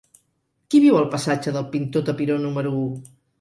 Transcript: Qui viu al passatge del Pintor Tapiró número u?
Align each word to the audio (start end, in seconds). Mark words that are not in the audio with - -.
Qui 0.73 0.79
viu 0.85 0.97
al 1.01 1.05
passatge 1.15 1.53
del 1.59 1.67
Pintor 1.75 2.07
Tapiró 2.09 2.39
número 2.47 2.73
u? 2.81 2.89